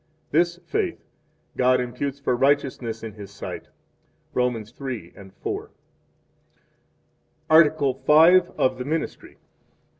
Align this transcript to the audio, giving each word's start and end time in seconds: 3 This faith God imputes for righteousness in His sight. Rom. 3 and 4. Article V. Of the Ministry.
3 0.31 0.39
This 0.39 0.57
faith 0.65 1.05
God 1.55 1.79
imputes 1.79 2.19
for 2.19 2.35
righteousness 2.35 3.03
in 3.03 3.13
His 3.13 3.29
sight. 3.29 3.67
Rom. 4.33 4.65
3 4.65 5.13
and 5.15 5.31
4. 5.31 5.69
Article 7.47 7.93
V. 7.93 8.39
Of 8.57 8.79
the 8.79 8.85
Ministry. 8.85 9.37